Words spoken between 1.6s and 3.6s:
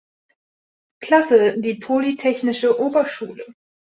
Polytechnische Oberschule.